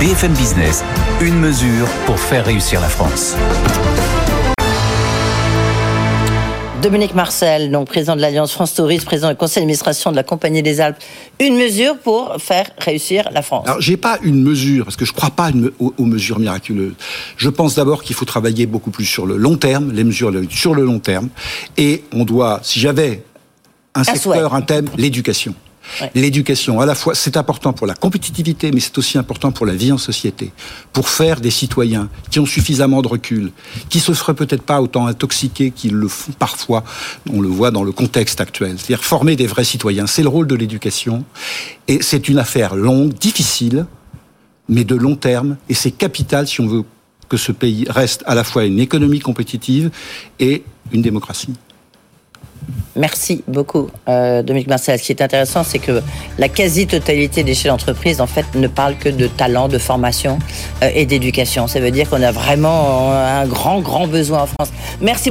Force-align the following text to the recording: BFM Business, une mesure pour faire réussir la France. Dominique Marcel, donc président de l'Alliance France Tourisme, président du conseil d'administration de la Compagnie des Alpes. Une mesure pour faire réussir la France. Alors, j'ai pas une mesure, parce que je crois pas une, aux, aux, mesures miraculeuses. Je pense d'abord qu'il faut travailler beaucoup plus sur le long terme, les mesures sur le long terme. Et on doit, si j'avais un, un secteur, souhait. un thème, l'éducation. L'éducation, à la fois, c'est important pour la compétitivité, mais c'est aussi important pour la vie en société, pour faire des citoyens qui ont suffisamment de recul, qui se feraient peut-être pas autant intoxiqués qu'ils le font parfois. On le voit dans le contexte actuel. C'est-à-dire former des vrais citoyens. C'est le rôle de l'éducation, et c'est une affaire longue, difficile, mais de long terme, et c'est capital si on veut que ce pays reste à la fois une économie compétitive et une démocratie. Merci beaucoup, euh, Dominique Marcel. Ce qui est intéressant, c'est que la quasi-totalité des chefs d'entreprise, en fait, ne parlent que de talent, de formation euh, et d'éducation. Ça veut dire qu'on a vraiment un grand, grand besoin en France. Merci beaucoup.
BFM 0.00 0.32
Business, 0.32 0.82
une 1.20 1.38
mesure 1.38 1.86
pour 2.06 2.18
faire 2.18 2.46
réussir 2.46 2.80
la 2.80 2.88
France. 2.88 3.36
Dominique 6.80 7.14
Marcel, 7.14 7.70
donc 7.70 7.88
président 7.88 8.16
de 8.16 8.22
l'Alliance 8.22 8.50
France 8.50 8.72
Tourisme, 8.72 9.04
président 9.04 9.28
du 9.28 9.36
conseil 9.36 9.60
d'administration 9.60 10.10
de 10.10 10.16
la 10.16 10.22
Compagnie 10.22 10.62
des 10.62 10.80
Alpes. 10.80 10.96
Une 11.38 11.54
mesure 11.54 11.98
pour 11.98 12.34
faire 12.38 12.70
réussir 12.78 13.28
la 13.30 13.42
France. 13.42 13.68
Alors, 13.68 13.82
j'ai 13.82 13.98
pas 13.98 14.18
une 14.22 14.42
mesure, 14.42 14.86
parce 14.86 14.96
que 14.96 15.04
je 15.04 15.12
crois 15.12 15.28
pas 15.28 15.50
une, 15.50 15.70
aux, 15.78 15.92
aux, 15.98 16.06
mesures 16.06 16.38
miraculeuses. 16.38 16.94
Je 17.36 17.50
pense 17.50 17.74
d'abord 17.74 18.02
qu'il 18.02 18.16
faut 18.16 18.24
travailler 18.24 18.64
beaucoup 18.64 18.90
plus 18.90 19.04
sur 19.04 19.26
le 19.26 19.36
long 19.36 19.58
terme, 19.58 19.92
les 19.92 20.04
mesures 20.04 20.32
sur 20.48 20.74
le 20.74 20.82
long 20.82 20.98
terme. 20.98 21.28
Et 21.76 22.04
on 22.14 22.24
doit, 22.24 22.60
si 22.62 22.80
j'avais 22.80 23.22
un, 23.94 24.00
un 24.00 24.04
secteur, 24.04 24.22
souhait. 24.22 24.38
un 24.50 24.62
thème, 24.62 24.88
l'éducation. 24.96 25.54
L'éducation, 26.14 26.80
à 26.80 26.86
la 26.86 26.94
fois, 26.94 27.14
c'est 27.14 27.36
important 27.36 27.72
pour 27.72 27.86
la 27.86 27.94
compétitivité, 27.94 28.70
mais 28.72 28.80
c'est 28.80 28.96
aussi 28.98 29.18
important 29.18 29.52
pour 29.52 29.66
la 29.66 29.74
vie 29.74 29.92
en 29.92 29.98
société, 29.98 30.52
pour 30.92 31.08
faire 31.08 31.40
des 31.40 31.50
citoyens 31.50 32.08
qui 32.30 32.38
ont 32.38 32.46
suffisamment 32.46 33.02
de 33.02 33.08
recul, 33.08 33.52
qui 33.88 34.00
se 34.00 34.12
feraient 34.12 34.34
peut-être 34.34 34.62
pas 34.62 34.80
autant 34.80 35.06
intoxiqués 35.06 35.70
qu'ils 35.70 35.94
le 35.94 36.08
font 36.08 36.32
parfois. 36.32 36.84
On 37.32 37.40
le 37.40 37.48
voit 37.48 37.70
dans 37.70 37.82
le 37.82 37.92
contexte 37.92 38.40
actuel. 38.40 38.76
C'est-à-dire 38.78 39.04
former 39.04 39.36
des 39.36 39.46
vrais 39.46 39.64
citoyens. 39.64 40.06
C'est 40.06 40.22
le 40.22 40.28
rôle 40.28 40.46
de 40.46 40.54
l'éducation, 40.54 41.24
et 41.88 42.02
c'est 42.02 42.28
une 42.28 42.38
affaire 42.38 42.74
longue, 42.74 43.14
difficile, 43.14 43.86
mais 44.68 44.84
de 44.84 44.94
long 44.94 45.16
terme, 45.16 45.56
et 45.68 45.74
c'est 45.74 45.90
capital 45.90 46.46
si 46.46 46.60
on 46.60 46.66
veut 46.66 46.84
que 47.28 47.36
ce 47.36 47.52
pays 47.52 47.86
reste 47.88 48.22
à 48.26 48.34
la 48.34 48.44
fois 48.44 48.64
une 48.64 48.80
économie 48.80 49.20
compétitive 49.20 49.90
et 50.38 50.64
une 50.92 51.02
démocratie. 51.02 51.54
Merci 52.96 53.44
beaucoup, 53.46 53.88
euh, 54.08 54.42
Dominique 54.42 54.68
Marcel. 54.68 54.98
Ce 54.98 55.04
qui 55.04 55.12
est 55.12 55.22
intéressant, 55.22 55.62
c'est 55.62 55.78
que 55.78 56.02
la 56.38 56.48
quasi-totalité 56.48 57.44
des 57.44 57.54
chefs 57.54 57.70
d'entreprise, 57.70 58.20
en 58.20 58.26
fait, 58.26 58.46
ne 58.54 58.66
parlent 58.66 58.96
que 58.96 59.08
de 59.08 59.26
talent, 59.26 59.68
de 59.68 59.78
formation 59.78 60.38
euh, 60.82 60.90
et 60.94 61.06
d'éducation. 61.06 61.66
Ça 61.68 61.80
veut 61.80 61.90
dire 61.90 62.08
qu'on 62.08 62.22
a 62.22 62.32
vraiment 62.32 63.12
un 63.12 63.46
grand, 63.46 63.80
grand 63.80 64.06
besoin 64.06 64.42
en 64.42 64.46
France. 64.46 64.72
Merci 65.00 65.24
beaucoup. 65.24 65.28